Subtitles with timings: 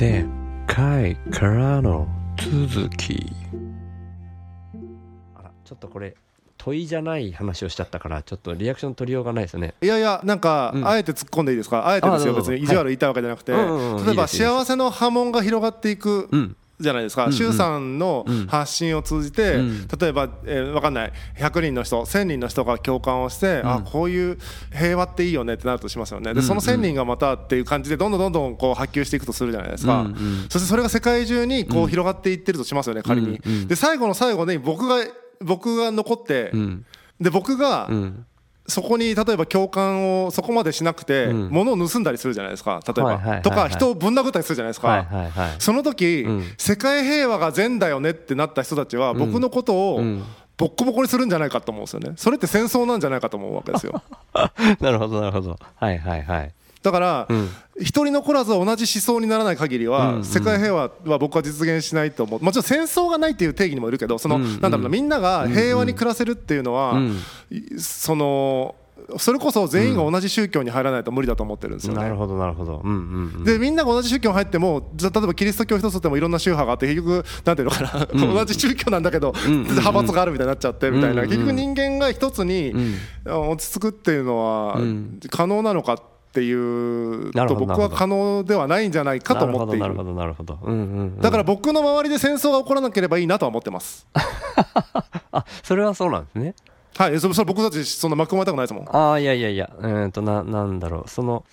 [0.00, 0.24] 前
[0.66, 3.30] 回からの続き。
[5.36, 6.14] あらちょっとこれ
[6.56, 9.74] 問いじゃない話をしちゃったからちょっとリアクション取りようがないですね。
[9.82, 10.88] いやいやなんか、うん。
[10.88, 11.86] あえて突っ込んでいいですか？
[11.86, 13.62] あえてですよあどうぞ別に意地悪言いたいわけじゃなくて、はい。
[13.62, 14.06] うんうんうん。
[14.06, 14.54] 例えばいいですいいです。
[14.54, 16.30] 幸せの波紋が広がっていく。
[16.32, 19.88] うんじゃないですか、周さんのうん発信を通じて、うん。
[19.98, 21.12] 例えば、えー、分かんない。
[21.38, 24.38] 100人の人1000人の人が共感をして、あこういう
[24.72, 26.34] 平和っていいよねってなるとしますよね。
[26.34, 30.06] でその1000人がまたっていう感じでどんどんどんどんこう波及していくとするじゃないですか、
[30.48, 35.04] そしてそれが世界中にこう広がっていってるとしますよね仮に、で最後の最後に僕が
[35.40, 36.84] 僕が残って、うん。
[37.20, 38.26] で僕が、うん
[38.70, 41.48] そこに例えば共感をそこまでしなくてうん。
[41.50, 42.80] 物を盗んだりするじゃないですか。
[42.86, 43.42] 例えば、はいはいはいはい。
[43.42, 45.54] とか人をぶん殴ったりするじゃないですか、はいはいはい。
[45.58, 46.44] その時、うん。
[46.56, 50.24] 世界平和が善だよねってなった人たちは僕のことをうん
[50.60, 52.12] ボッコボコにするんじゃないかと思うんですよね。
[52.16, 54.02] それって戦争なんじゃないかと思うわけですよ。
[54.78, 55.58] なるほどなるほど。
[55.76, 56.52] はいはいはい。
[56.82, 57.48] だからうん。
[57.78, 62.44] 一人残らず同じ思想にならない限りはん世界平和は僕は実現しないと思う。
[62.44, 67.18] もちろん戦争がないっていう定義にもいるけどそのなんだろうなみんなが平和に暮らせるっていうのはうん。
[67.78, 68.74] その
[69.18, 72.02] それこそ全員が同じ宗教に入らないと無理だと思ってるんですよね。
[72.02, 72.80] なるほどなるほど。
[72.84, 73.44] うんうんうん。
[73.44, 82.96] でみんなが同じ宗教に入ってもじゃあ例えばキリスト教一つでもいろんな宗派があって結局なんていうのかな、同じ宗教なんだけど、んうん派閥があるみたいになっちゃってみたいな、うんうん結局人間が一つにん。
[83.26, 85.20] 落ち着くっていうのはうん。
[85.30, 89.80] 可能なのかっていうと僕は可能ではないんじゃないかと思っている。
[89.80, 89.88] な
[90.26, 90.56] るほど
[91.20, 94.06] だから僕の周りで戦争が起こらなければいいなとは思ってます。
[95.32, 96.54] あそれはそうなんですね
[96.96, 98.88] はいそそれ僕たちそんな巻き込まれたくないですもん。
[98.94, 101.08] ああいやいやいやうーんとななんだろう。
[101.08, 101.44] その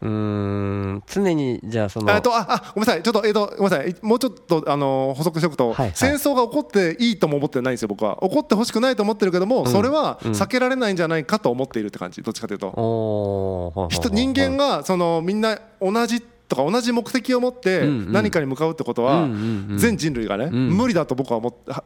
[0.00, 3.02] うーん常にじゃあそのえっとああごめんなさい。
[3.02, 3.94] ちょっとえっとごめんなさい。
[4.02, 5.92] もうちょっとあの補足しておくと、はいはい。
[5.94, 8.18] 戦争が起こっていいとも思ってないんですよ僕は。
[8.22, 12.22] 起こってほしくないと思ってるけども、それは避けられないんじゃないかと思っているって感じ。
[12.22, 19.28] どっちかというと、おー人人間がそのみんな同じとか同じ目的を持って何かに向かうってことは
[19.76, 20.70] 全人類がねん。
[20.70, 21.40] 無理だと僕は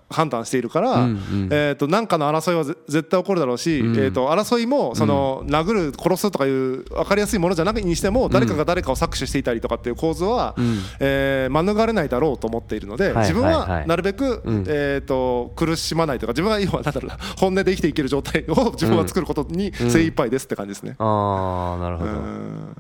[0.08, 1.08] 判断しているから
[1.50, 10.62] えーと何かの争いはぜ絶対起こるだろうしえと争いもその殴る殺すとかいう分かりやすいものじゃなくにしても誰かが誰かを搾取していたりとかっていう構図はん。
[11.00, 14.64] えー免れないだろうと思っているのではい自分はなるべくうん。
[14.68, 20.94] えーと苦しまないとか自分はなんだろうな本音で生きていける状態を自分は作ることに精一杯ですって感じですね。
[20.98, 22.10] ああなるほど。
[22.10, 22.76] うん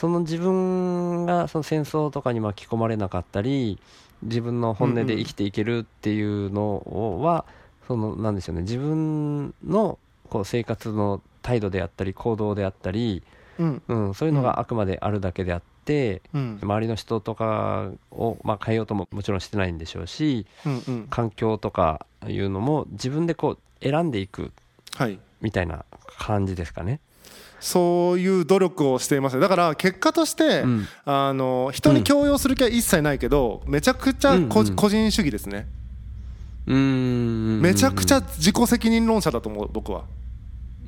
[0.00, 3.78] その自分がその戦争とかに巻き込まれなかったり
[4.22, 7.44] 自分の本音で生きていけるっていうのは、
[7.86, 8.62] そのなんでしょうね。
[8.62, 9.98] 自分の
[10.30, 13.22] こう生活の態度であったり行動であったり、
[13.58, 13.82] うん。
[13.88, 16.58] うん、そういうのがあくまであるだけであって、うん。
[16.62, 21.06] 周りの人とかを、まあ、変えようとももちろんしてないんでしょうしうんうん。
[21.10, 24.52] 環境とかいうのも自分でこう選んでいく
[24.96, 25.18] はい。
[25.40, 25.84] みたいな
[26.18, 27.00] 感じですかね。
[27.60, 29.38] そういう努力をしています。
[29.38, 30.86] だから結果として、うん。
[31.04, 35.66] あの人に強要する気は一切ないけどめちゃくちゃ個,、人主義ですね。
[36.66, 37.60] うーん。
[37.60, 40.04] めちゃくちゃ自己責任論者だと思う僕は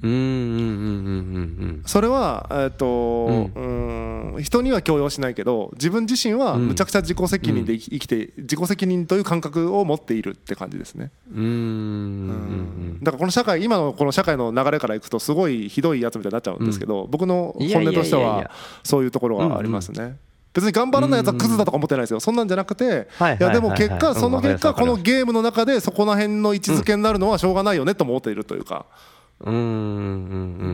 [0.02, 6.72] それは、えっとうん、人には強要しないけど自分自身はうん。
[6.72, 18.50] むちゃくちゃ自己責任で生きて自己責任という感覚を持っているって感じですね、うーんうんだからこの社会今のこの社会の流れからいくとすごいひどいやつみたいになっちゃうんですけど、僕の本音としては
[18.82, 20.16] そういうところがありますね。
[20.54, 28.86] 別に頑張らないやつはクズだとか思ってないですよ、そんなんじゃなくて、はいいやでも結果、その結果、このゲームの中でそこら辺の位置づけになるのはしょうがないよねと思っているというか、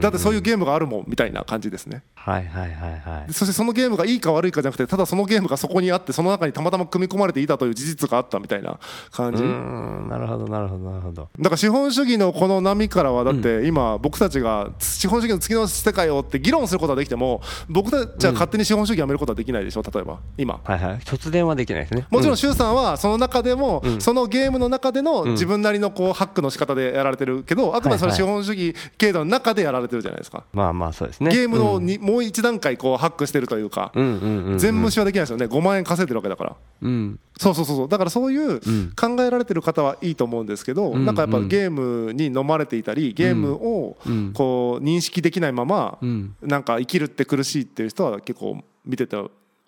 [0.00, 2.02] だってそういうゲームがあるもんみたいな感じですね。
[2.14, 3.32] はいはいはいはい。
[3.32, 8.78] そしてそのゲームがいいか悪いかじゃなくて、ただそのゲームがそこにあって、その中にたまたま組み込まれていたという事実があったみたいな
[9.10, 9.42] 感じ。
[9.42, 10.90] なるほどなるほど。
[10.90, 11.28] なるほど。
[11.38, 27.74] だから資本主義のこの波からはだって今僕たちが資本主義の次の世界をって議論することはできても僕たちは勝手に資本主義やめることはできないでしょ例えば今はいはい突然はできないですねもちろん周さんはその中でもんそのゲームの中でのん自分なりのこうハックの仕方でやられてるけど。
[27.74, 30.44] あくまでそれ資本主義経済の中でやられてるじゃないですか。
[30.52, 31.30] まあまあそうですね。
[31.30, 33.92] ゲームのにもう一段階こうハックしてるというか。
[33.94, 34.58] うんうんうんうん。
[34.58, 35.46] 全無視はできないですよね。
[35.46, 36.56] 5万円稼いでるわけだから。
[36.82, 37.18] うん。
[37.38, 38.92] そうそうそうだからそういうん。
[38.94, 41.04] 考えられてる方はいいと思うんですけど、うん。
[41.04, 41.48] なんかやっぱうん。
[41.48, 44.32] ゲームに飲まれていたりゲームをうん。
[44.32, 46.34] こう認識できないままうん。
[46.42, 49.16] なんか生きるって苦しいっていう人は結構見てて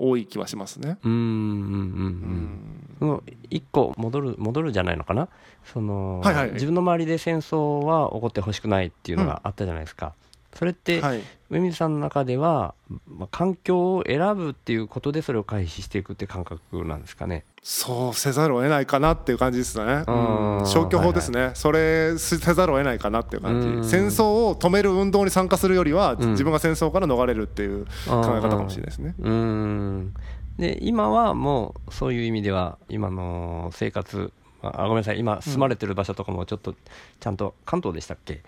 [0.00, 0.98] 多い気はしますね。
[1.04, 1.68] うんうんうんう
[2.08, 2.58] ん
[2.98, 5.28] その一個戻る戻るじゃないのかな？
[5.64, 6.52] その、はいはい。
[6.52, 10.14] 自分の周りで戦争は起こってほしくないっていうのがあったじゃないですか、
[10.54, 12.74] それって、はい、上水さんの中では、
[13.08, 17.44] まあ、環境を選ぶっていうことでそれを回避していくって感覚なんですかね。
[17.62, 20.04] そうせざるを得ないかなっていう感じですね。
[20.06, 20.58] うん。
[20.60, 20.66] うん。
[20.66, 23.84] 消去法ですね、それせざるを得ないかなっていう感じ、うん。
[23.84, 26.30] 戦争を止める運動に参加するよりは、うん。
[26.30, 29.14] 自分が戦争から逃れるっていう考え方かもしれないですね。
[29.18, 30.14] うーん。
[30.58, 34.30] で今はもうそういう意味では今の生活
[34.62, 35.18] あごめんなさい。
[35.18, 36.74] 今住まれてる場所とかもちょっと
[37.18, 38.42] ちゃんと関東でしたっけ、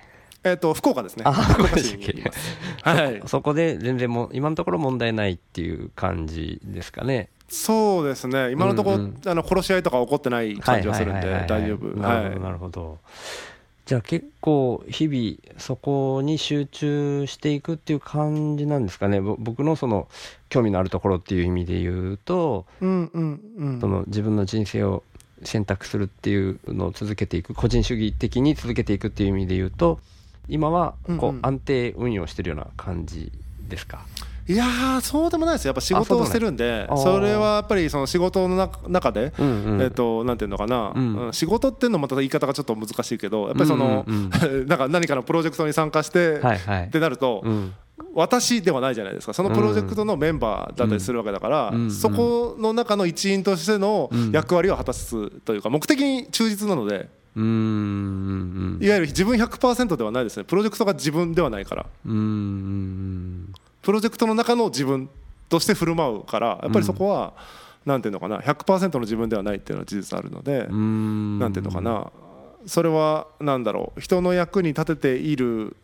[0.45, 1.25] えっ、と福岡ですね。
[1.25, 2.59] あ福岡市にいます。
[2.83, 3.23] はい。
[3.27, 7.29] そこで全然もう今のところ問題ないっていう感じですかね。
[7.49, 8.51] そうですね。
[8.51, 9.21] 今のところ、うんうん。
[9.25, 11.87] あの殺し合いとか起こってない感じはするんで大丈夫。
[11.97, 12.41] なるほど、はい。
[12.41, 12.99] なるほど。
[13.85, 19.21] じゃあ結構日々そこに集中していくっていう感じなんですかね。
[19.21, 20.09] ぼ僕のその
[20.49, 23.81] 興味のあるところっていう意味で言うとうんうんうん。
[23.81, 25.05] その自分の人生を
[25.45, 30.01] 選択するっていうのを続けていく個人主義的に続けていくっていう意味で言うと
[30.49, 33.31] 今はこう安定運用してるような感じ
[33.69, 34.05] ですか、
[34.49, 35.65] いやーそうでもないです。
[35.67, 44.05] よやっぱ仕事をしてるんであそれはやっぱりその仕事の中中で、えっとなんていうのかな、仕事っていうのもまた言い方がちょっと難しいけどやっぱりその、
[44.67, 47.73] なんか何かのプロジェクトに参加して、ってなると、うん。
[48.15, 49.33] 私ではないじゃないですか。
[49.33, 60.45] そのプロジェクトのメンバーだったりするわけだから、うんそこの中の一員としての役割を果たすというか目的に忠実なのでうーんいわゆる自分100%ではないですね。
[60.45, 61.87] プロジェクトが自分ではないから。
[62.07, 63.53] うんうん
[63.83, 65.09] プロジェクトの中の自分
[65.49, 67.35] として振る舞うからやっぱりそこは、
[67.85, 68.39] なんていうのかな。
[68.39, 71.39] 100%の自分ではないっていうのは事実あるので、うん。
[71.39, 72.13] なんていうのかな。
[72.65, 74.01] それはなんだろう。
[74.01, 75.77] 人の役に立てている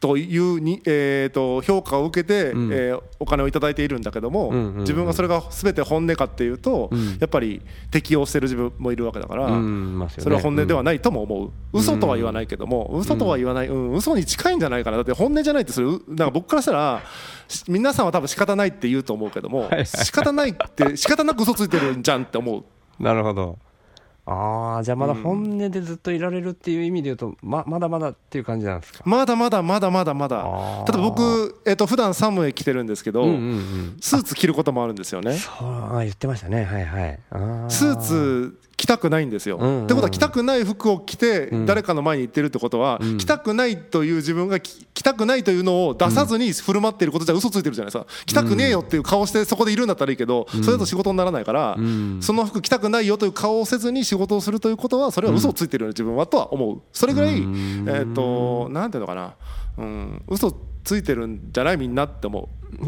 [0.00, 2.72] というに、えー、と評価を受けて、うん。
[2.72, 4.80] えーお金をいただいているんだけども、うんうんうん。
[4.80, 7.18] 自分がそれが全て本音かっていうと、うん。
[7.20, 7.60] やっぱり
[7.90, 9.46] 適応してる自分もいるわけだから、
[10.18, 14.96] それは本音ではないとも思う、嘘とは言わないけども、嘘とは言わない、うん、嘘に近いんじゃないかな。
[14.96, 17.02] だって本音じゃないってそれうなんか僕からしたら
[17.46, 22.64] し皆さんは多分仕方ないって言うと思うけども、仕方ないって仕方なく嘘ついてるんじゃんって思う。
[23.02, 23.58] なるほど
[24.32, 29.02] ああじゃあまだ本音でずっといられるっていう意味で言うとままだまだっていう感じなんですか？
[29.04, 30.40] まだまだまだまだまだ。
[30.44, 30.92] あー。
[30.92, 35.34] 例えば僕、えっと普段サムへ来てるんですけど、スーツ着ることもあるんですよね。
[35.34, 36.64] そうあ言ってましたね。
[36.64, 37.18] はいはい。
[37.68, 39.84] スーツ着たくないんですよ、うんうんうん。
[39.84, 41.66] ってことは着たくない服を着てうん。
[41.66, 43.18] 誰かの前に行ってるってことは、うん。
[43.18, 48.10] 着たくないという自分が着着たくないというのを出さずに振る舞っていることじゃ嘘ついてるじゃないですか。
[48.24, 52.20] 着たくねえよっていう顔してそこでいるんだったらいいけど、それだと仕事にならないから、うん。
[52.22, 56.80] その服着たくないよという顔をせずに仕事をするということはそれは嘘をついてるよね自分はとは思う。
[56.92, 57.86] それぐらい、うん。
[57.86, 59.34] えっ、となんていうのかな、
[59.76, 62.86] うん、嘘ついてるんじゃないみんなって思う。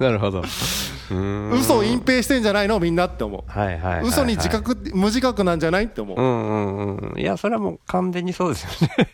[0.02, 0.40] なるほど。
[0.40, 3.50] うーん嘘を隠蔽してんじゃないのみんなって思う。
[3.50, 4.08] はいはいはいはい。
[4.08, 6.18] 嘘に自覚無自覚なんじゃないって思う。
[6.18, 7.20] う、んうんうん。
[7.20, 9.08] いやそれはもう完全にそうですよね。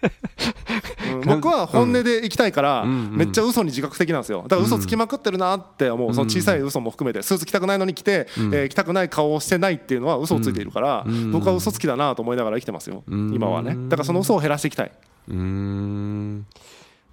[1.14, 1.20] うん。
[1.22, 4.43] 僕は本音で行きたいからめっちゃ嘘に自覚的なんですよ。
[4.43, 6.14] だから嘘つきまくってるなって思う。
[6.14, 7.22] その小さい嘘も含めて。
[7.22, 11.32] スーツ着たくないのに着てえー着たくない顔をしてないっていうのは嘘をついているからうん。
[11.32, 13.02] 僕は嘘つきだなと思いながら生きてますよ。
[13.06, 13.34] うん。
[13.34, 13.76] 今はね。
[13.88, 14.93] だからその嘘を減らしていきたい。
[15.28, 16.46] うーん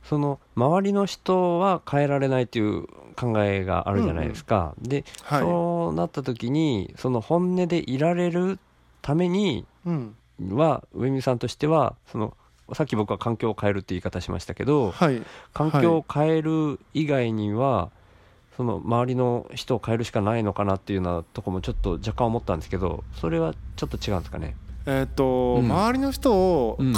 [0.03, 5.41] その周りの人は変えられないという考えがあるじゃないですか、で、はい。
[5.41, 8.59] そうなった時にその本音でいられる
[9.01, 10.15] ためにうん。
[10.51, 12.35] は上見さんとしてはその
[12.73, 15.21] さっき僕は環境を変えるって言い方しましたけどはい。
[15.53, 17.91] 環境を変える以外には、
[18.57, 24.55] その周りの人を変えるしかないのかなっていうようなとこもちょっと若干思ったんですけどそれはちょっと違うんですかね？
[24.85, 25.71] えー、とうん。
[25.71, 26.93] 周りの人を変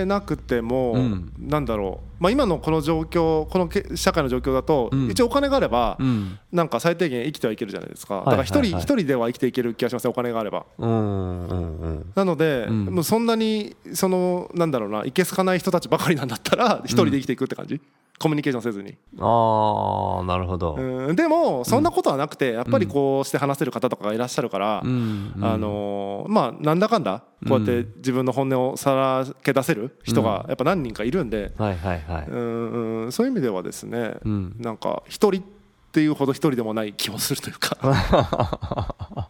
[0.00, 1.32] えなくても、うん。
[1.38, 5.10] なんだろう、まあ、今のこの状況このけ社会の状況だと、うん。
[5.10, 6.38] 一応お金があれば、うん。
[6.52, 8.16] なんか最低限生きてはいけるじゃないですか。
[8.16, 8.72] だいから一人はい。
[8.74, 10.66] はい一人では生きていける気がしますねお金があれば。
[10.78, 12.12] うんうんうん。
[12.14, 12.84] なので、うん。
[12.86, 17.80] もうそんなにそのなんだろうないけすかない人たちばかりなんだったら一人で生きていくって感じ、
[18.18, 25.44] コミュニケーションせずに、ああなるほど、うん、でもそんなことはなくてやっぱりこうして話せる方とかがいらっしゃるから、うんうん。
[25.44, 34.56] あのーまあなんだかんだこうやって自分の本音をさらけ出せる人がやっぱ何人かいるんで、はいはいはい、うんうんそういう意味ではですね、うん。
[34.58, 35.44] なんか一人っ
[35.92, 37.76] ていうほど一人でもない気もするというか、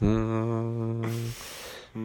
[0.00, 1.02] うん。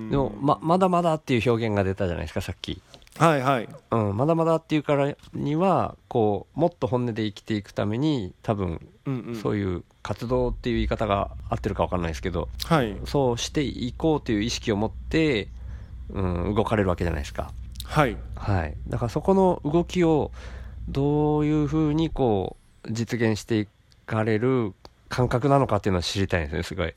[0.10, 2.81] でもままだまだっていう表現が出たじゃないですかさっき、
[3.22, 3.70] はいはい。
[3.92, 9.36] うん、まだまだっていうからにはこうもっと本音で生きていくために多分うんうん。
[9.36, 12.98] そういう活動っていう言い方が合ってるか分かんないですけどはい。
[13.06, 15.50] そうしていこうという意識を持って、
[16.10, 17.51] うん、動かれるわけじゃないですか。
[17.86, 18.18] はい。
[18.36, 18.74] はい。
[18.88, 20.32] だからそこの動きを
[20.90, 23.68] どういうふうにこう実現してい
[24.08, 24.74] かれる
[25.10, 26.94] 感覚なのかっていうのを知りたいんですねすごい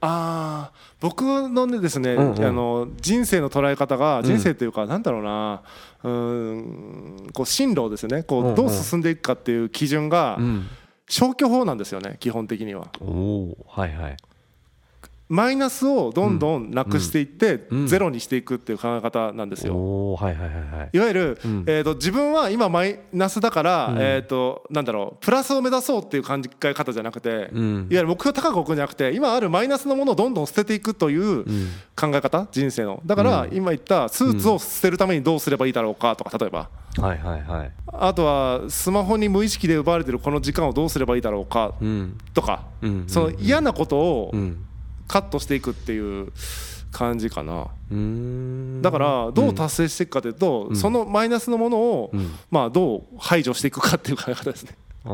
[0.00, 2.44] ああ僕のねですね、うんうん。
[2.44, 4.22] あの人生の捉え方がん。
[4.24, 5.62] 人生というか、なんだろうな
[6.02, 8.22] うーんこう進路ですね。
[8.22, 10.66] こうどう進んでいくかっていう基準がうん。
[11.08, 12.88] 消去法なんですよね基本的には。
[13.68, 14.16] はいはい
[15.28, 17.86] マイナスをどんどんなくしていって、うん。
[17.88, 19.74] ゼロにしていくっていう考え方なんですよ。
[20.20, 20.90] いはいはいはい。
[20.92, 21.64] いわゆる、うん。
[21.66, 23.98] えー、と自分は今マイナスだから、うん。
[23.98, 27.74] えー、となんだろうプラスを目指そうっていう考え方じゃなくて、うん。
[27.74, 31.44] いわゆる目標高く置くんじゃなくて今あるマイナスのものをどんどん捨てていくといううん。
[31.96, 33.02] 考え方人生の。
[33.04, 33.54] だから、うん。
[33.54, 36.68] 今言ったスーツを捨てるためにどうすればいいだろうかとか例えば。
[36.98, 42.18] はいはいはいあとはスマホに無意識で奪われてるこの時間をどうすればいいだろうかうん。
[42.32, 43.04] とか、うん。
[43.06, 44.65] その嫌なことをうん
[45.06, 46.32] カットしていくっていう
[46.92, 47.68] 感じかな。
[48.80, 50.76] だからどう達成していくかというと、ん。
[50.76, 52.30] そのマイナスのものを、うん。
[52.50, 54.76] まあ、どう排除していくかっていう考え方ですね。
[55.04, 55.08] あ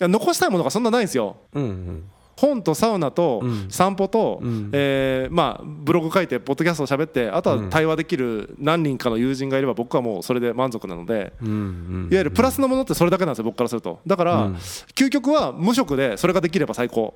[0.00, 1.36] 残したいものがそんなないんですよ。
[1.52, 2.04] うんうん。
[2.36, 3.66] 本とサウナとうん。
[3.70, 4.70] 散歩と、うん。
[4.72, 7.70] えーまあ、ブログ書いてポッドキャストを喋ってあとはうん。
[7.70, 11.32] 対話できる何人かの友人がいれば僕はもうそれで満足なので。
[11.42, 12.08] うんうん。
[12.10, 14.00] いわゆるプラスのものってそれだけなんですよ僕からすると。
[14.06, 14.54] だから、うん。
[14.54, 17.14] 究極は無職でそれができれば最高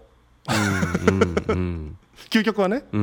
[2.31, 3.01] 究極はね、うん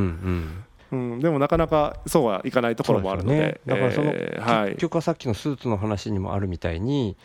[0.91, 1.13] うん。
[1.13, 3.59] うん、でもなかなかそうはいかないところもあるので。
[3.65, 7.17] だからその、結局はさっきのスーツの話にもあるみたいに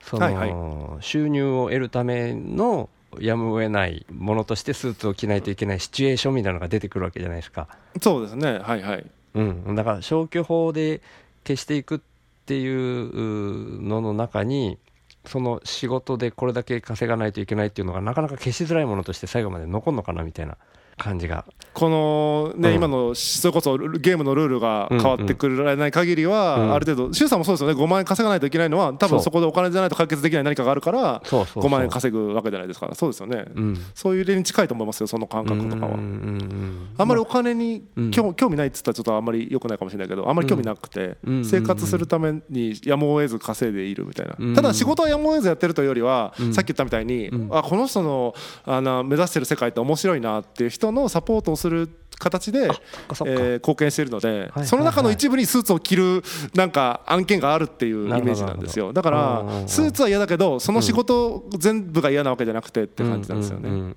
[0.00, 1.02] その、はいはい。
[1.02, 2.88] 収入を得るための
[3.18, 7.68] やむを得ないものとしてスーツを着ないといけないシチュエーションみたいなのが出てくるわけじゃないですか、
[8.00, 8.58] そうですね。
[8.58, 9.04] はいはい。
[9.34, 11.02] うん、だから消去法で
[11.46, 12.00] 消していくっ
[12.46, 14.78] ていうのの中に
[15.24, 20.56] その仕事でこれだけ稼がないといけないっていうのがなかなか消しづらいものとして最後まで残るのかなみたいな
[21.02, 21.44] 感じが。
[21.74, 22.74] このね、うん。
[22.76, 26.74] 今のそれこそゲームのルールが変わってくれない限りは、うん。
[26.74, 27.74] ある程度周さんもそうですよね。
[27.74, 31.64] 5万円稼がないといけないのは多分そこでお金じゃないと解決できない何かがあるからそうそうそう。
[31.64, 33.78] 5万円稼ぐわけじゃないですかそうですよね、うん。
[33.94, 35.94] そういう例に近いと思いますよその感覚とかは。
[35.94, 44.52] うんうんうんあんまりお金にうん興興味ないっつったらちょっとあんまり良くないかもしれないけどあんまり興味なくてうん生活するためにやむを得ず稼いでいるみたいうん。
[44.52, 46.54] なただ仕事はやむを得ずやってるというよりはうん。
[46.54, 47.48] さっき言ったみたいにうん。
[47.56, 48.34] あこの人の
[48.66, 56.22] あの目指してる世界って面白いなっていう人のサポートをする形でえー貢献しているのではいその中の一部にスーツを着る
[56.54, 58.92] なんか案件があるっていうイメージなんですよ。
[58.92, 63.94] だからスーツは嫌だけどその仕事全部が嫌なわけじゃなくてって感じなんですよね。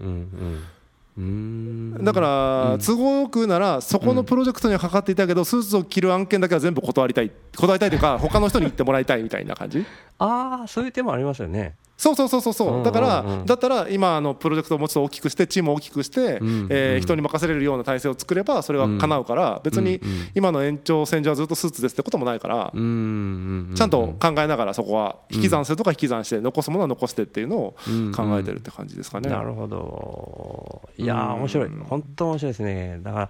[2.03, 9.85] だから都合よくならそこのプロジェクトにはかかっていたけどスーツを着る案件だけは全部断りたい断りたいというか他の人に行ってもらいたいみたいな感じ
[10.19, 12.83] ああそういう手もありますよねそうそうそうそうそう。
[12.83, 20.01] だからだったら今あのプロジェクトをもうちょっと大きくしてチームを大きくしてえー人に任せれるような体制を作ればそれが叶うから別に
[20.33, 29.29] 今の延長線上はずっとスーツですってこともないからちゃんと考えながらそこは引き算するとか引き算して残すものは残してっていうのをうん考えてるって感じですかね。
[29.29, 30.89] なるほど。
[30.97, 31.69] いや面白い。
[31.89, 32.99] 本当面白いですね。
[33.03, 33.29] だから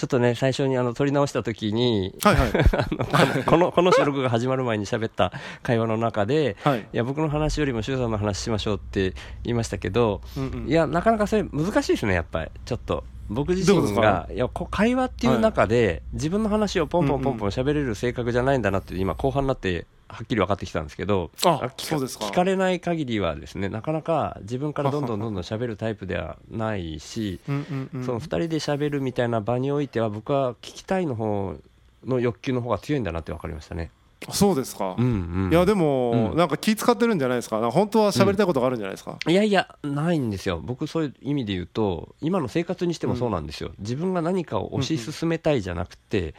[0.00, 2.50] ちょっとね最初にあの撮り直した時にはいはい。
[3.12, 5.30] あのこのこの収録が始まる前に喋った
[5.62, 6.80] 会話の中ではい。
[6.80, 9.10] いや僕の話よりも周さんの話しましょうって
[9.44, 10.68] 言いましたけどうんうん。
[10.70, 12.50] いやなかなかそれ難しいですねやっぱり。
[12.64, 28.04] ちょっと僕自身がいや会話っていう中で、自分の話をポンポンポンポン喋れる性格じゃないんだなって今後半になってはっきり分かってきたんですけどあ聞かれない限りはですねなかなか自分からどんどんどんどん喋るタイプではないし、うんうんうん。
[28.04, 31.56] その2人で喋るみたいな場においては僕は聞きたいの方
[32.04, 33.90] の欲求の方が強いんだなって分かりましたね。
[34.32, 34.96] そうですか。
[34.98, 36.36] うんうん、いやでも、うん。
[36.36, 37.58] なんか気使ってるんじゃないですか。
[37.60, 46.34] か本当は喋りたいことがあるんじゃないですか、いやいや、ないんですよ、僕、そういう意味で言うと、今の生活にしてもそうなんですよ、自分が何かを推し進めたいじゃなくて、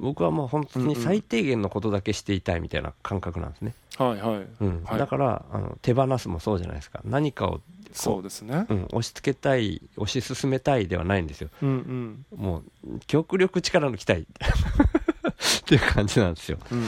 [0.00, 4.82] 僕はもう本当に最低限のことだけしていたいみたいな感覚なんですね、はいはい、うん。
[4.84, 4.98] はい。
[4.98, 7.60] だからあの手放すもそうじゃないですか、何かを
[7.92, 8.66] そうですね。
[8.68, 11.68] うん、押し付けたい、推し進めたいではないんですよ、うん
[12.32, 12.38] うん。
[12.38, 14.26] もう極力力抜きたい
[15.30, 16.58] っていう感じなんですよ。
[16.70, 16.86] うん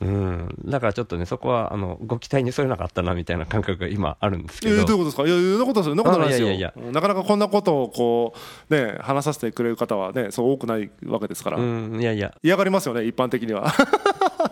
[0.00, 0.08] うん。
[0.08, 4.74] うん、だからちょっとね、そこはあのご期待に添えなかったなみたいな感覚が今あるんですけど。
[4.74, 5.26] えーどういうことですか？
[5.26, 6.48] いやいやそんなことですよなことないですよ。
[6.48, 8.34] あいやいやいなかなかこんなことをこ
[8.70, 13.72] うね話させてくれる方はねそう多くないわけですから、うん、いやいや、嫌がりますよね一般的には。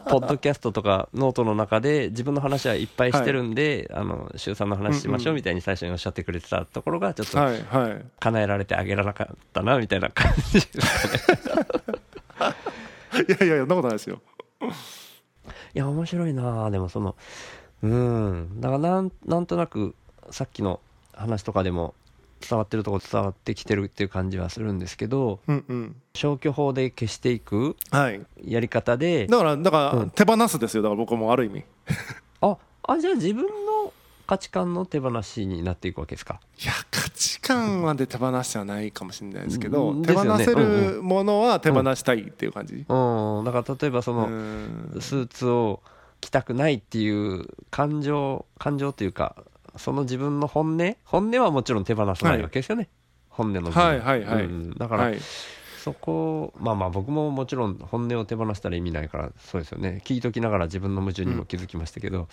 [0.09, 8.05] ポッドキャストとかノートの中で自分の話はいっぱいしてるんで、あの周さんの話しましょうみたいに最初におっしゃってくれてたところがちょっとはいはい。
[8.19, 11.99] 叶えられてあげられなかったなみたいな感じですかね。
[13.15, 14.21] いやいやいやそんなことないですよ。
[15.75, 16.67] いや面白いな。
[16.67, 17.17] あでもその
[17.83, 18.61] うん。
[18.61, 19.95] だからなんなんとなく
[20.31, 20.81] さっきの
[21.15, 21.95] 話とかでも
[22.47, 25.97] 伝わってるところ伝わってきてるっていう感じはするんですけどうんうん。
[26.15, 28.21] 消去法で消していくはい。
[28.45, 30.11] やり方でだからだから、うん。
[30.11, 30.83] 手放すですよ。
[30.83, 31.65] だから僕もある意味。
[32.43, 33.93] ああじゃあ自分の
[34.27, 36.41] 価値観の手放しになっていくわけですか？
[36.63, 36.90] いや価
[37.21, 42.85] 値観まで手放しはないかもしれないですけど、うん手放せるものは手放したいっていう感じ、うん。
[43.45, 44.97] だから例えばその、うん。
[45.01, 45.83] スーツを
[46.23, 49.37] 着たくないっていう感情感情というか
[49.77, 50.97] その自分の本音？
[51.05, 52.89] 本音はもちろん手放さないわけですよね、
[53.29, 53.83] 本音の部分。
[53.83, 54.45] はいはいはい。
[54.45, 54.75] うん。
[54.79, 55.19] だから、はい。
[55.85, 60.01] そこまあまあ僕ももちろん本音を手放したら意味ないからそうですよね。
[60.07, 62.27] 聞いときながら自分の矛盾にも気づきましたけど、うん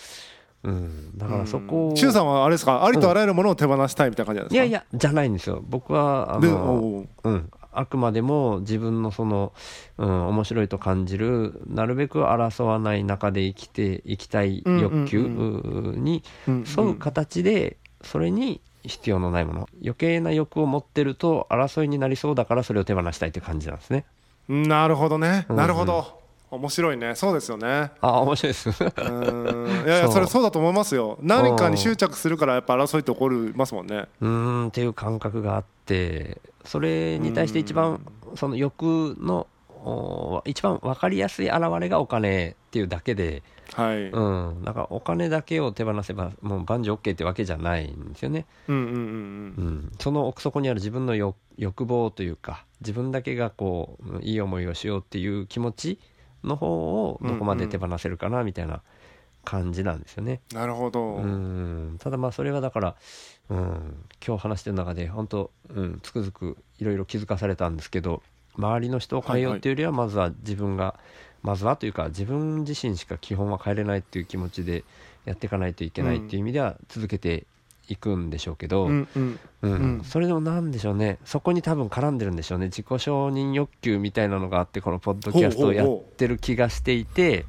[0.63, 2.83] だからそこを周さんはあれですか？
[2.83, 4.55] ありとあらゆるものを手放したいみたいな感じなんですか？
[4.55, 5.63] いやいやじゃないんですよ。
[5.67, 7.07] 僕はあでのおう。
[7.23, 9.53] うん、あくまでも自分のその、
[9.97, 19.69] うん、面白いと感じるなるべく争わない中で生きていきたい欲求うんうにうん沿う形でそれに必要のないもの。
[19.81, 24.05] 余計な欲を持ってると争いになりそうだからそれを手放したいという感じなんですね。
[24.49, 25.55] なるほどね、うん。
[25.55, 26.16] なるほど
[26.49, 27.15] 面白いね。
[27.15, 27.91] そうですよね。
[27.99, 28.69] あ面白いです。
[28.69, 29.85] うーん。
[29.85, 31.17] いやいやそれそうだと思いますよ。
[31.21, 34.07] 何かに執着するからやっぱ争いって起こりますもんね。
[34.21, 55.99] うーんっていう感覚があってそれに対して一番その欲のお一番分かりやすい現れがお金っていうだけではい、うん、うん、だからお金だけを手放せばもう万事 OK ってわけじゃないんですよね、うんうんうんうん、その奥底にある自分の欲欲望というか自分だけがこううんいい思いをしようっていう気持ち
[56.47, 56.67] の方
[57.05, 58.81] をどこまで手放せるかなみたいな
[59.43, 62.95] 感じなんですよね、なるほど、うん、ただまあそれはだから、
[63.49, 68.21] うん、今日話してる中で本当、うん、つくづくいろいろ気づかされたんですけど
[68.57, 70.99] 周りの人を変えようっていうよりはまずは自分が、
[71.43, 74.83] まずはというか自分自身しか基本は変えれないっていう気持ちで
[75.23, 77.45] やっていかないといけないっていう意味では続けて
[77.87, 78.97] いくんでしょうけど、ううん。
[78.99, 79.39] んうん。
[79.61, 80.01] うん。
[80.03, 81.17] それでもなんでしょうね。
[81.25, 82.65] そこに多分絡んでるんでしょうね。
[82.65, 87.45] 自己承認欲求みたいなのがあってこのポッドキャストをやってる気がしていて。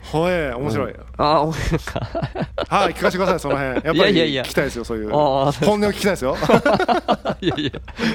[0.00, 1.04] はい面白い、うん。
[1.18, 2.00] あ面白いか。
[2.68, 3.74] はい聞かせてくださいその辺。
[3.74, 4.42] やっぱりいやいやいや。
[4.44, 5.10] 聞きたいですよそういう。
[5.10, 6.36] ああ本音を聞きたいですよ。
[7.40, 7.72] いやいや、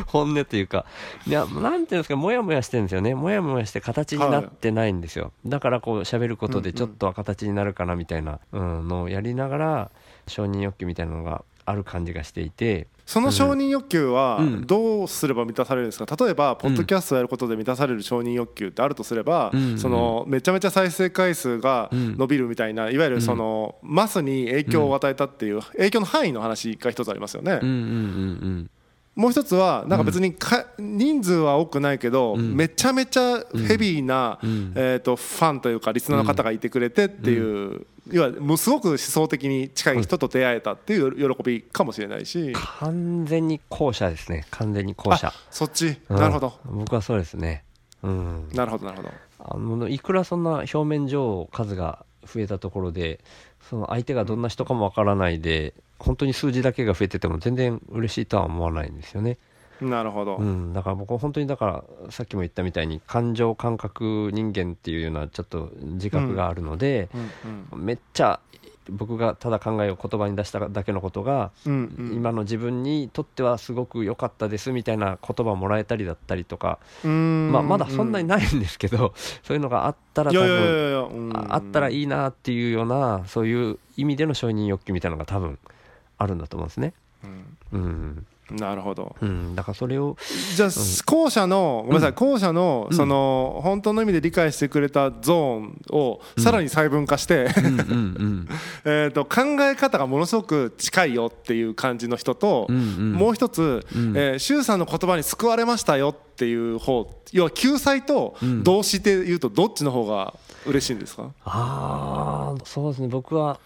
[0.07, 0.85] 本音というか、
[1.27, 3.15] いや、なんていうんですか、もやもやしてるんですよね。
[3.15, 5.31] もやもやして形になってないんですよ。
[5.45, 9.91] だからこう喋ることでちょっとは形になるかなみたいな、うん、のをやりながら、
[10.27, 14.67] 承認欲求みたいなのがある感じがしていて、その承認欲求はうん。
[14.67, 16.15] どうすれば満たされるんですか？
[16.15, 19.77] 例えばポッドキャストをやることで満たされる承認欲求ってあるとすれば、うん。
[19.77, 22.17] そのめちゃめちゃ再生回数がうん。
[22.17, 27.59] 伸びるみたいないわゆるそのマスに影響を与えたっていう影響の範囲の話が一つありますよね。
[29.15, 44.45] もう一つはなんか別にか人数は多くないけど、んめちゃめちゃヘビーな、うんえー、とファンというかリスナーの方がいてくれてっていう、要はもうすごく思想的に近い人と出会えたっていう喜びかもしれないしうん。、完全に後者ですね。
[44.49, 45.33] 完全に後者あ。
[45.51, 47.63] そっち、うんなるほど僕はそうですね。
[48.01, 48.49] うん。
[48.51, 49.11] なるほどなるほど
[49.45, 53.19] あのいくらそんな表面上数が増えたところで
[53.69, 59.37] その相手がどんな人かもわからないで本当に数字だけが増えてても全然嬉しいとは思わないんですよね、
[59.81, 67.09] なるほど、うん、だから僕は本当にだからさっきも言ったみたいに感情感覚人間っていうようなちょっと自覚があるので、
[67.73, 68.39] うんめっちゃ
[68.89, 72.13] 僕がただ考えを言葉に出しただけのことが、うんうん。
[72.15, 77.51] 今の自分にとってはすごく良かったですみたいな言葉をもらえたりだったりとか、うん。
[77.51, 79.13] まあ、まだそんなにないんですけど、
[79.43, 85.57] そういうのがあったら多分ああったらいいいなっていうようなそういう意味での承認欲求みたいなのが多分
[86.17, 86.93] あるんだと思うんですね。
[87.71, 89.15] うん、なるほど。
[89.21, 90.17] うん、だからそれを、
[90.55, 90.69] じゃあ
[91.05, 92.97] 後者のごめんなさい後者のうん。
[92.97, 98.47] その本当の意味で理解してくれたゾーンをさらに細分化してうんうんうん。
[98.85, 103.13] えーと考え方がものすごく近いよっていう感じの人とうんうん。
[103.13, 104.13] もう一つうん。
[104.17, 108.63] えー周さんの言葉に救われましたよっていう方要は救済とうん。
[108.63, 110.33] 動詞でいうとどっちの方が
[110.65, 111.31] 嬉しいんですか？
[111.45, 113.07] ああそうですね。
[113.07, 113.57] 僕は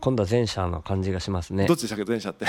[0.00, 1.66] 今度は前者の感じがしますね。
[1.66, 2.04] どっちでしたっけ？
[2.04, 2.46] 前者って。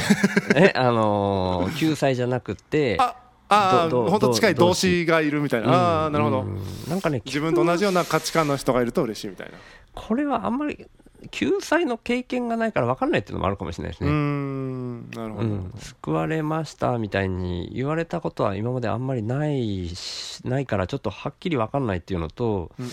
[0.56, 3.16] えあのー救済じゃなくて あ
[3.50, 6.42] あ本当近い動動詞詞がいるみたいうんなああなるほど。
[6.42, 6.60] うん。
[6.90, 9.54] なんかね自分と同じような価値観の人がいると嬉しいみたいな。
[9.96, 10.86] これはあんまり
[11.32, 14.10] 救済の経験がないから分かんないっていうのもあるかもしれないですね。
[14.12, 15.48] んなるほど。
[15.48, 22.92] うん、救われましたみたいに言われたことは今まであんまりないしないからちょっとはっきり分かんないっていうのとうんうん。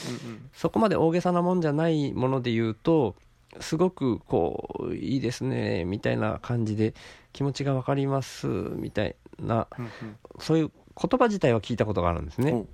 [0.54, 3.14] そこまで大げさなもんじゃないもので言うと
[3.60, 6.94] すごくこういいですねみたいな感じで
[7.32, 9.90] 気持ちが分かりますみたいなうん
[10.38, 12.52] そういう言葉自体は聞いたことがあるんですね。
[12.52, 12.66] 言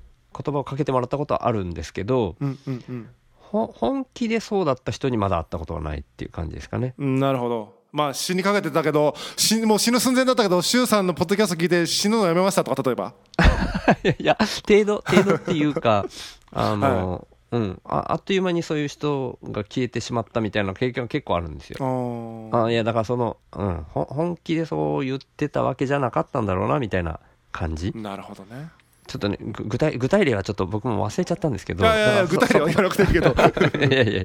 [0.55, 3.09] 葉をかけてもらったことはあるんですけどうんうんうん。
[3.35, 6.95] ほ本気でそうだった人にまだ会ったことがないっていう感じですかね。
[6.99, 7.81] うんなるほど。
[7.93, 13.15] まあ死にかけてたけど死もう死ぬ寸前だったけど周さんのポッドキャスト聞いて死ぬのやめましたとか例えば。
[14.05, 14.39] いやいや
[14.69, 16.07] 程度程度っていうか
[16.53, 17.81] あの、うん。
[17.85, 21.77] ああっという間にそういう人が消えてしまったみたいな経験が結構あるんですよ。
[21.81, 22.65] あー。
[22.67, 27.21] あいやだからその、うん、ほ本気でそう言ってたわけじゃなかったんだろうなみたいな
[27.53, 27.93] 感じ。
[27.95, 28.71] なるほどね
[29.11, 31.85] ちょっとねぐ具体具体例はちょっと僕も忘れちゃったんですけど。
[31.85, 33.35] いやいやいや具体例は言わなくていいけど。
[33.35, 34.23] そいやいや、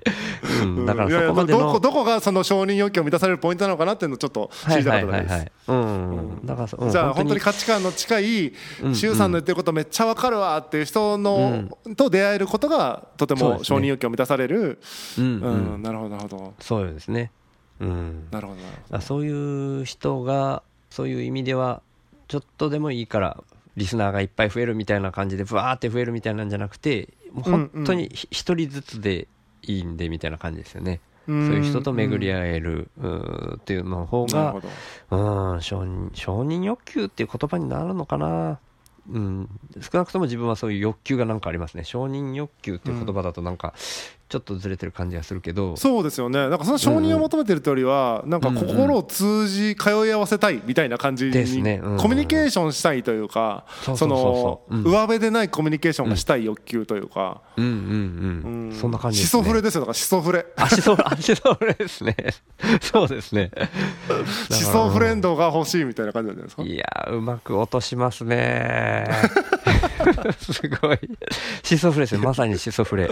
[0.61, 1.59] うん、だからまでの。
[1.59, 5.39] どこどこがその承認欲求を満たされるポイントなのかなっていうのをちょっと知りたかったです、はいはいはい。
[5.39, 7.39] はいうん、だからそ、うん、じゃあ本当に。
[7.39, 11.67] 価値観の近いうん周さんの言ってることめっちゃわかるわっていう人の、
[11.97, 14.79] と出会えることがとても承認欲求を満たされる。
[15.17, 16.53] うんなるほどなるほど。
[16.59, 17.31] そうですね。
[17.79, 18.27] うん。
[18.29, 18.55] なるほ
[18.91, 21.81] どそういう人がそういう意味では
[22.27, 23.43] ちょっとでもいいから
[23.77, 29.27] リスナーがいっぱい増えるみたいな感じでブワーって増えるみたいなんじゃなくてもう本当にひ一人ずつで
[29.63, 34.55] いいんでみたいな感じですよね、どそういう人と巡り合合えるうーっていうの方が
[35.09, 38.59] うん承認承認欲求っていう言葉になるのかな
[39.11, 39.49] うん、
[39.81, 41.83] 少なくとも自分はそういう欲求がなんかありますね。
[41.83, 43.73] 承認欲求っていう言葉だとなんか
[44.29, 46.49] ちょっとずれてる感じがするけど、そうですよね。
[46.49, 51.79] なんかその承認を求めてるというよりはなんか心を通じ通い合わせたいみたいな感じですね。
[51.83, 51.97] うん。
[51.97, 54.17] ミュニケーションしたいというかそうそそうそう。
[54.17, 54.83] のそううん。
[54.91, 57.41] 上辺でないコミュニケーションがしたい欲求というか。
[57.57, 57.65] うん。
[57.65, 58.73] うんうん、うん。
[58.73, 59.43] そんな感じでシすね。
[59.43, 59.81] ソフレですよ。
[59.81, 60.45] だからシソフレ。
[60.55, 62.15] 足そ足それですね。
[62.81, 63.51] そうですね。
[64.49, 66.63] シソフレンドが欲しいみたいな感じなんじゃないですか？
[66.63, 68.94] いやーうまく落としますね
[70.39, 70.99] すごい。
[71.63, 73.09] シソフレですねまさにシソフレ。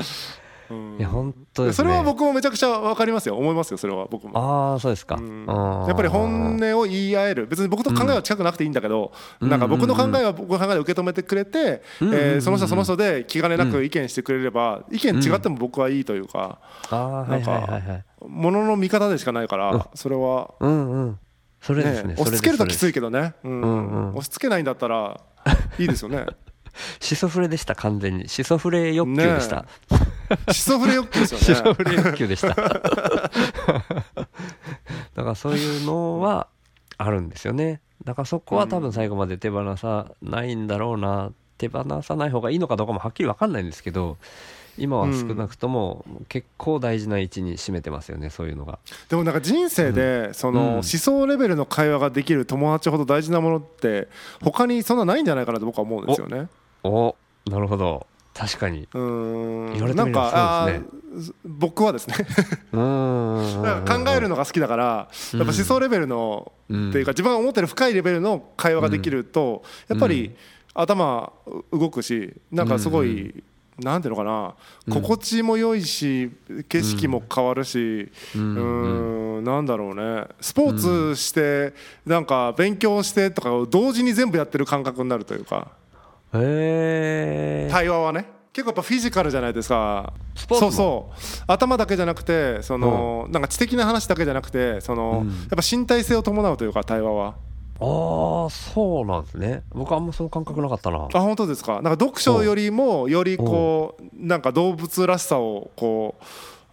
[0.70, 0.98] うん。
[1.00, 1.90] いや本当ですね。
[1.90, 3.38] それは僕もめちゃくちゃ分かりますよ。
[3.38, 4.38] 思いますよそれは僕も。
[4.38, 5.46] ああそうですか、うん。
[5.88, 7.48] やっぱり本音を言い合える。
[7.48, 9.50] 別に僕と考えは近くなくていいんだけど、うん。
[9.50, 12.14] なんか僕の考えは僕の考えで受け止めてくれて、うん。
[12.14, 18.06] えーその人はその人で気兼ねなく意見してくれれば、意見違っても僕はいいというか、ああはいはいはいはい。
[18.28, 21.20] ものの見方でしかないから、それは、うんうん。
[21.62, 22.10] それですね。
[22.10, 23.62] ね、押し付けるときついいけどね、うん。
[23.62, 24.10] うんうん。
[24.10, 25.22] 押し付けないんだったら
[25.80, 26.26] いいですよね。
[27.00, 28.28] シソフレでした完全に。
[28.30, 29.66] シソフレ欲求でした、
[30.52, 31.64] シソフレ欲求ですシよね。
[31.70, 32.48] ソフレ欲求でした。
[32.56, 34.28] だか
[35.16, 36.48] らそういうのは
[36.98, 37.82] あるんですよね。
[38.04, 41.32] だからそこは多分最後まで手放さないんだろうな。
[41.58, 44.18] 手放さない方がいいのかどうかもはっきり分かんないんですけど
[44.78, 48.80] 今は少なくとも結構大事な位置に占めてますよねそういうのが。
[49.10, 50.74] でもなんか人生でそのうん。
[50.76, 54.08] 思想レベルの会話ができる友達ほど大事なものって
[54.42, 56.48] 他にそんなないんじゃないかなと僕は思うんですよね。
[56.84, 57.16] お
[57.48, 58.08] なるほど。
[58.34, 58.88] 確かに。
[58.94, 59.74] うーん。
[59.74, 62.16] 言われてなんみればそうー僕はですね。
[62.72, 65.40] うーんだから考えるのが好きだからうん。
[65.40, 66.90] やっぱ思想レベルのうん。
[66.90, 70.36] っていうか自分が思ってる深いレベルの会話ができるとやっぱり
[70.74, 71.32] 頭
[71.72, 73.44] 動くしなんかすごい
[73.80, 74.54] なんていうのかな。
[74.88, 75.02] うん。
[75.02, 76.30] 心地も良いし
[76.70, 79.38] 景色も変わるしううん。
[79.38, 79.44] ーん。
[79.44, 80.26] なんだろうね。
[80.40, 81.74] スポーツして
[82.06, 85.72] なんか勉強してとかを同時に全部やってる感覚になるというか。
[86.36, 88.28] へえ対話はね。
[88.54, 90.14] 結構やっぱフィジカルじゃないですか。
[90.36, 90.72] スポーツも？
[90.72, 91.44] そうそう。
[91.48, 95.30] 頭だけじゃなくてそのなんか知的な話だけじゃなくてそのうん。
[95.30, 97.34] やっぱ身体性を伴うというか対話は
[97.80, 99.64] ああそうなんですね。
[99.74, 101.08] 僕はあんまその感覚なかったな。
[101.14, 101.74] あ本当ですか。
[101.76, 106.16] なんか読書よりもよりこうなんか動物らしさをこ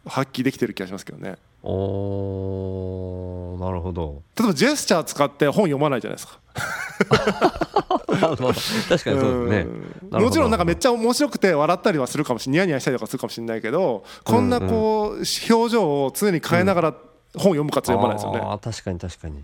[0.07, 1.37] う発揮できてる気がしますけどね。
[1.63, 4.23] おーなるほど。
[4.39, 6.39] 例えばジェスチャー使って本読まないじゃないですか。
[8.11, 9.67] 確かにそうですね。
[10.11, 16.93] もちろんなんかめっちゃ面白くて笑ったりはするかもしれないニヤニヤしたりとかするかもしれないけどこんなこう表情を常に変えながら
[17.35, 18.41] 本読むかつ読まないですよね。
[18.43, 19.43] あー確かに確かに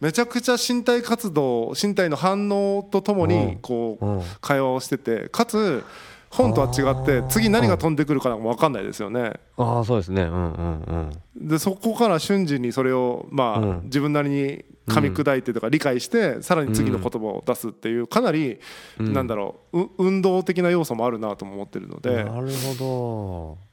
[0.00, 5.84] めちゃくちゃ身体活動身体の反応とともにこう会話をしててかつ
[6.30, 9.32] 本とは違って次何が飛んでくるかも分かんないですよね。
[9.56, 10.22] ああそうですね。
[10.22, 11.48] うんうんうん。
[11.48, 13.80] でそこから瞬時にそれをまあうん。
[13.84, 18.60] 自分なりに噛み砕いてとか理解してさらに次の言葉を出すっていうかなり
[19.00, 19.12] うん。
[19.12, 22.22] なんだろうう運動的な要素もあるなとも思ってるので。
[22.22, 23.69] なるほうんど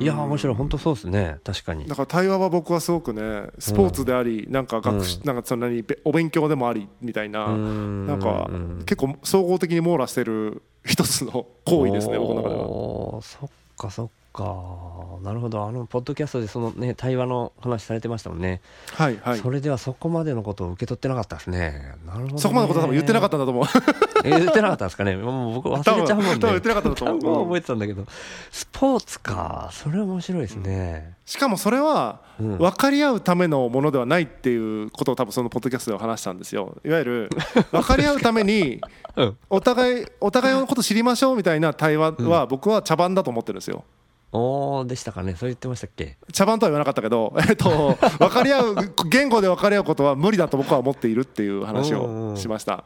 [0.00, 0.54] いや面白い。
[0.56, 1.38] 本当そうですね。
[1.44, 1.86] 確かに。
[1.86, 7.46] だから対話は僕はすごくねスポーツでありなんか学習うなんかそんなにべお勉強でもありみたいな。
[7.46, 8.50] ななんか
[8.84, 13.22] 結構総合的に網羅してる一つの行為ですね僕の中では。
[13.22, 15.16] そっかそっか。
[15.22, 15.66] なるほど。
[15.66, 18.60] あのポッドキャストでそのね対話の話されてましたもんね、
[18.92, 19.38] はいはい。
[19.38, 21.94] それではそこまでのことを受け取ってなかったですね。
[22.06, 23.66] なるほど、ね、そこまでのことは多分言ってなかっったんだと思う。
[24.22, 25.16] た言ってなかったんですかね。
[25.16, 27.20] もう僕忘れちゃうもんね多分言ってなかったと思う。
[27.20, 28.04] 単語は覚えてたんだけど。
[28.50, 29.68] スポーツか。
[29.72, 32.58] それは面白いですね、しかもそれはうん。
[32.58, 36.76] 分かり合うためのものではないっていうことを多分そのポッドキャストでは話したんですよ。
[36.84, 37.30] いわゆる
[37.72, 38.80] 分かり合うために
[39.16, 39.36] うん。
[39.50, 43.84] お互いお互いのこと知りましょうみたいな対話は僕は茶番だと思ってるんですよ
[44.32, 45.34] おーでしたかね。
[45.36, 46.18] そう言ってましたっけ？
[46.32, 48.74] 茶番とは言わなかったけど、 えっと、分かり合う
[49.08, 52.84] 言語で分かり合うことは無理だと僕は思っているっていう話をしました。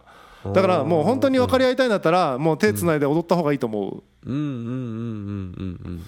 [0.55, 4.31] だからもう本当に分かり合いたいんだったらもう手つないで踊った方がいいと思う。
[4.31, 6.03] んうんうんうんうん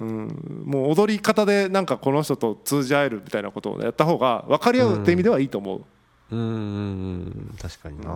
[0.00, 5.84] うんう、うん、もう踊り方でなんかこの人と通じ合えるみたいなことをやった方が分かり合うって意味ではいいと思う、ううん
[6.30, 8.14] うんうん確かにな、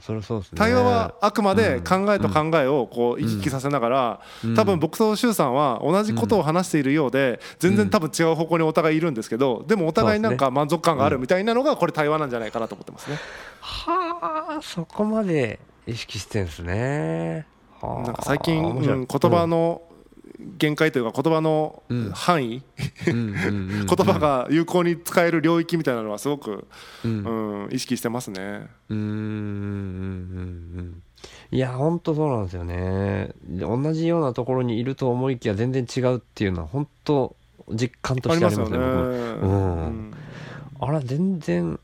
[0.00, 0.58] それそうですね。
[0.58, 4.20] 対話はあくまで考えと考えをこう行き来させながら、
[4.56, 13.18] 多分僕と周さんは同じことを話しているようで全然多分違う方向にお互いいるんですけどでもお互いなんか満足感があるみたいなのがこれ対話なんじゃないかなと思ってますね。
[13.60, 17.46] はあそこまで意識してんですね。
[17.82, 19.82] はあなんか最近、うん、言葉の
[20.58, 22.10] 限界というか言葉のうん。
[22.10, 22.62] 範囲、
[23.06, 26.66] 言葉が有効に使える領域みたいなのはすごく、
[27.04, 27.64] うん。
[27.64, 28.66] うん、意識してますね。
[28.88, 31.02] うーん
[31.52, 33.32] いや本当そうなんですよね。
[33.44, 37.34] で同じようなところにいると思いきや全然違うっていうのは本当
[37.68, 38.84] 実感としてありますね僕も。
[38.84, 39.46] うんう
[39.88, 40.14] ん。
[40.80, 41.78] あら全然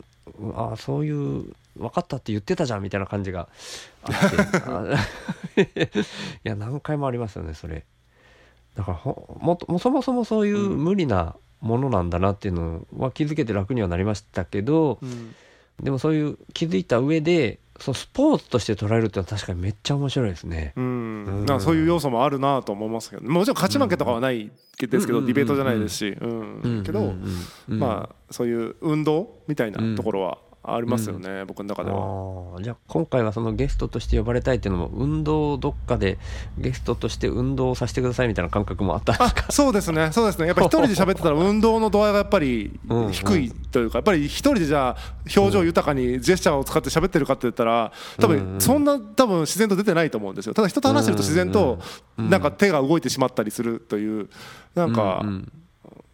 [0.54, 3.48] あそういう分かったって言ってたじゃんみたいな感じが
[4.02, 4.36] あって。
[4.66, 4.94] あ
[5.56, 5.68] い
[6.44, 7.84] や何回もありますよねそれ
[8.76, 15.34] だからほももうそもそもそういう無理なものなんだなっていうのは気づけて楽にはなりましたけど、うん。
[15.82, 20.72] でもそういう気づいた上でそのスポーツとして捉えるってのは確かにめっちゃ面白いですね。
[20.76, 20.84] うん。
[20.84, 21.44] うん。
[21.44, 25.26] なんかそういう要素もあるなと思いますけどもちろん勝ち負けとかはないですけど、うん。
[25.26, 26.82] ディベートじゃないですし、うん。
[26.84, 27.14] けど、
[27.68, 32.60] まあそういう運動みたいなところはありますよね、僕の中では。
[32.60, 36.18] じゃあ今回はそのゲストとして呼ばれたいっていうのも運動をどっかで
[36.58, 39.44] ゲストとして運動をさせてくださいみたいな感覚もあったんですか？
[39.48, 40.10] あそうですね。
[40.12, 40.46] そうですね。
[40.46, 44.96] やっぱ一人で喋ってたら 運動の度合いがやっぱりうん低いというかやっぱり一人でじゃあ
[45.36, 50.54] 表情豊かにジェスチャーを使って喋ってるかって言ったら多分そんな多分自然と出てないと思うんですよ。
[50.54, 51.78] ただ人と話してると自然と
[52.16, 54.28] なんか手が動いてしまったりするという
[54.74, 55.52] なんかうんうん。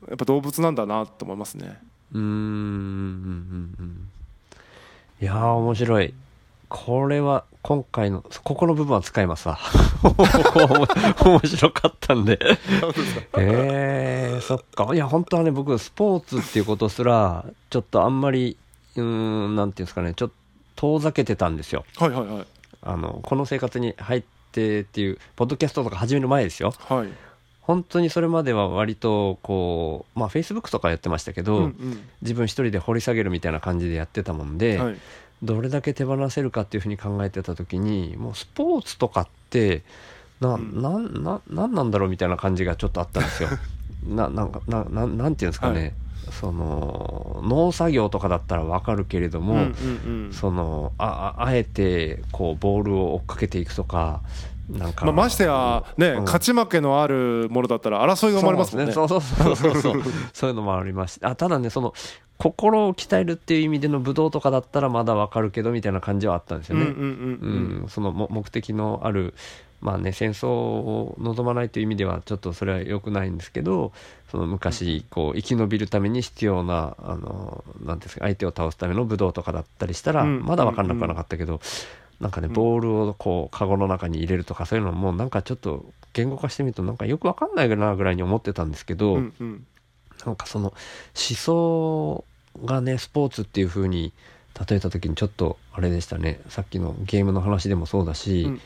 [0.09, 1.79] やっぱ動物なんだなと思いますね。
[2.13, 4.09] うーんうんうんうんうん
[5.23, 6.15] いやー面白い。
[6.69, 9.57] これは今回のここの部分は使いますわ。
[11.25, 12.41] 面白かったんで。
[13.39, 14.93] えー、そっか。
[14.93, 18.57] いや本当はね僕スポーツっていうことすらちょっとあんまり
[18.97, 20.35] うーんなんていうんですかねちょっと
[20.75, 21.85] 遠ざけてたんですよ。
[21.99, 22.47] はいはいはい。
[22.83, 26.75] あのこの生活に入ってっていうポッドキャストとか始める前ですよ。
[26.89, 27.09] はい
[27.63, 32.01] 本当にそれまでは割とこうまあフェイスブックとかやってましたけど、うんうん。
[32.21, 34.97] 自分一人で掘り下げるみたいな感じでやってたもんで、はい。
[35.43, 39.83] どれだけ手放せるかっていうふうに考えてた時にもうスポーツとかって
[40.41, 40.79] な,、うん。
[40.79, 43.49] ん、なんななんなんだろうみたいな感じがちょっとあったんですよ。
[44.07, 45.93] ななんかなななんていうんですかね、はい。
[46.33, 50.33] その農作業とかだったらわかるけれども、うんうんうん。
[50.33, 54.21] そのあああえてこうボールを追っかけていくとか
[54.71, 56.25] なんか、まあ、ましてやね、うん。
[56.25, 58.93] 勝ち負けのあるものだったら争いが生まれますもんね。
[58.93, 59.75] そうそうそうそう。
[59.77, 61.27] そう そういうのもありまして。
[61.27, 61.95] あただねその
[62.39, 66.87] 心を鍛えるっていう意味での武道とかだったらまだわかるけどみたいな感じはあったんですよね。
[67.89, 69.35] そのも目的のある
[69.81, 73.93] まあね戦争を望まないという意味ではちょっとそれは良くないんですけど
[74.31, 80.43] その昔こう生き延びるために必要なあのなんですか相手を倒すための武道とかだったりしたらうん。
[80.45, 81.61] まだ分かんなくはなかったけど、
[82.23, 89.67] なんかねボールをこうカゴの中に入れるとかそういうのもなんかちょっと言語化してみるとなんかよく分かんないなぐらいに思ってたんですけど、うんうん。
[90.25, 90.75] なんかその思
[91.15, 92.25] 想
[92.65, 94.13] がねスポーツっていう風に
[94.69, 96.41] 例えた時にちょっとあれでしたね。
[96.49, 98.61] さっきのゲームの話でもそうだし、うん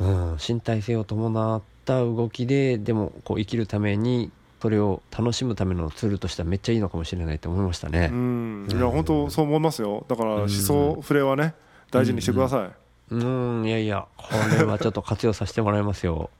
[0.00, 8.10] うんうん、身体性を伴った動きででもこう生きるためにそれを楽しむためのツールとしてはめっちゃいいのかもしれないと思いましたね。
[8.10, 8.68] うん。
[8.68, 10.04] いや本当そう思いますよ。
[10.08, 11.54] だから思想触れはね
[11.92, 12.70] 大事にしてください、
[13.14, 14.28] うん、いやいやこ
[14.58, 16.30] れはちょっと活用させてもらいますよ。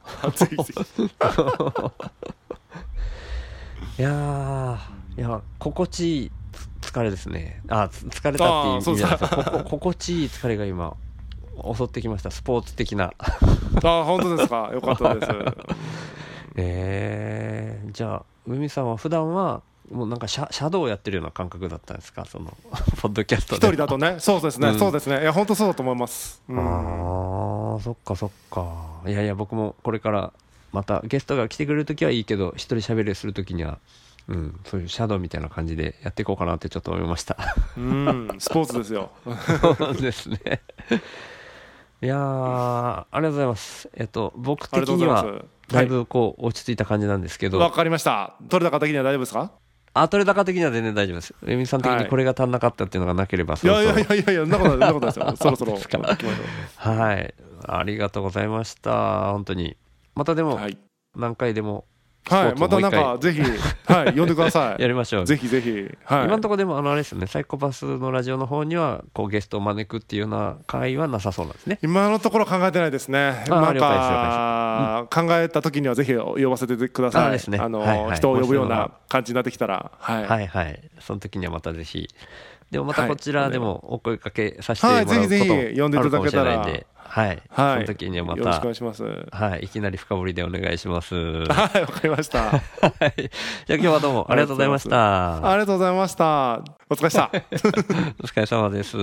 [3.98, 6.30] いやーいや心地いい
[6.80, 7.62] つ疲れですね。
[7.68, 10.96] あつ疲れたっていう意味じゃないで心地いい疲れが今
[11.76, 12.30] 襲ってきました。
[12.30, 13.12] スポーツ的な。
[13.84, 14.70] あ本当ですか？
[14.72, 15.32] よかったです。
[16.56, 19.62] えー、じゃあ海さんは普段は
[19.92, 22.24] もうなんかシャシャドウやってるような感覚だったんですか？
[22.24, 22.46] その
[23.00, 24.16] ポッドキャスト一で人だとね。
[24.20, 24.78] そうですね、うん。
[24.78, 25.20] そうですね。
[25.20, 26.58] いや本当そうだと思います、うん。
[26.58, 29.00] ああそっかそっか。
[29.06, 30.32] いやいや僕もこれから
[30.72, 33.78] またゲストが来てくれる時はいいけど一人喋りする時には
[34.28, 37.36] うん、そういうシャドウみたいな感じでやっていこうかなってちょっと思いました。
[37.76, 38.28] うん。
[38.38, 39.10] スポーツですよ。
[39.60, 40.60] そうですね。
[42.00, 43.90] いやーありがとうございます。
[43.94, 48.34] えっと僕的にはだいぶこう落ち着いた感じなんですけど、わかりました。
[48.48, 49.50] 取れた方的には大丈夫ですか？
[49.94, 51.34] あ取れ高的には全然大丈夫です。
[51.46, 52.04] エミさん的はい。
[52.04, 54.00] にこれが足んなかったっていうのがなければそいやいろそろ。
[54.00, 55.78] やいやいやいやいそんなことない ですよそろそろ
[56.76, 57.34] はい。
[57.68, 59.32] ありがとうございました。
[59.32, 59.76] 本当に。
[60.14, 60.78] またでもうはい。
[61.14, 61.84] 何回でも
[62.28, 63.40] はいまたなんかぜひ
[63.92, 64.80] はい呼んでください。
[64.82, 65.26] やりましょう。
[65.26, 65.70] ぜひぜひ、
[66.04, 67.26] はい、今のところでもあのあれですよね。
[67.26, 71.78] サイコパスのラジオの方にはこうゲストを招くっていうような会はなさそうなんですね。
[71.82, 73.44] 今のところ考えてないですね。
[73.48, 73.82] なんか、
[75.10, 77.38] 考えた時にはぜひ呼ばせてください。
[77.38, 80.90] あ、ね、あの、はいはい、人を呼ぶような感じになってきたら、はい、はいはい。
[81.00, 82.08] その時にはまたぜひ。
[82.70, 88.40] でもまたこちらでもお声かけさせてもらうことあるかもしれないんで、はい、はい、その時にはまた。
[88.40, 89.04] よろしくお願いします。
[89.30, 91.14] はい、いきなり深掘りでお願いします。
[91.14, 92.44] はいわかりました。
[92.50, 92.60] はい。
[92.80, 95.50] じゃあ今日はどうもありがとうございました。
[95.50, 96.64] ありがとうございました。
[96.88, 97.30] お疲れした。
[98.22, 98.96] お疲れ様です。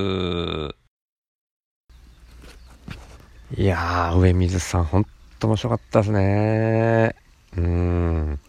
[3.55, 5.05] いや上水さん本
[5.39, 7.15] 当面白かったですね。
[7.58, 8.39] うん。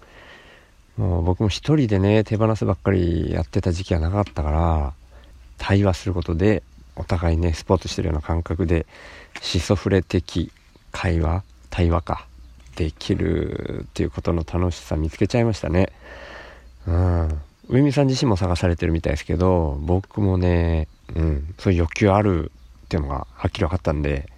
[0.96, 4.92] もう僕も一人でね手放すばっかりやってた時期はなかったから
[5.57, 6.62] 対話することで
[6.96, 8.85] お互いねスポーツしてるような感覚で
[9.40, 10.53] シソフレ的
[10.92, 12.26] 会話対話か
[12.76, 15.90] できるっていうことの楽しさ見つけちゃいましたね。
[16.87, 17.40] うん。
[17.68, 22.50] 上見さん自身も探されてるみたいですけど僕もねうんそういう欲求ある
[22.87, 24.29] っていうのがはっきり分かったんで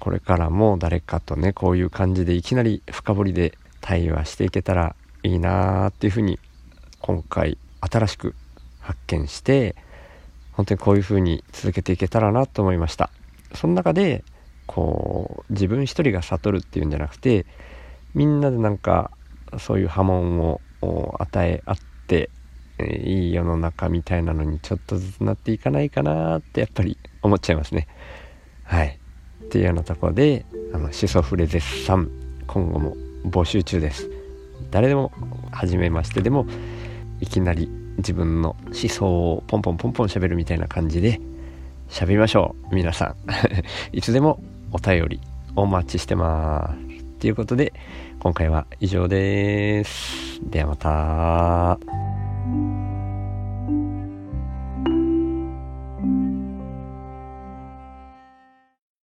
[0.00, 6.38] これからも誰かとねこういう感じでいきなり深掘りで対話していけたらいいなーっていうふうに
[7.00, 8.34] 今回新しく
[8.80, 9.76] 発見して
[10.52, 13.10] 本当にこういうふうに続けていけたらなと思いました。
[13.54, 14.24] その中で
[14.66, 17.46] こう自分一人が悟るっていうんじゃなくて
[18.14, 19.10] みんなでなんか
[19.58, 20.60] そういう波紋を
[21.18, 22.30] 与え合って、
[23.04, 27.88] いい世の中みたいなのにちょっとずつなっていかないかなってやっぱり思っちゃいますね。
[28.64, 28.98] はい。
[29.48, 32.10] っていうようなとこであのシソフレ絶賛
[32.46, 34.10] 今後も募集中です。
[34.70, 35.10] 誰でも
[35.50, 36.46] 初めましてでも
[37.20, 41.20] いきなり自分の思想をポンポンポンポン喋るみたいな感じで
[41.88, 43.16] 喋りましょう皆さん。
[43.96, 45.20] いつでもお便り
[45.56, 47.04] お待ちしてます。
[47.20, 47.72] ということで
[48.20, 50.40] 今回は以上です。
[50.44, 52.07] ではまた。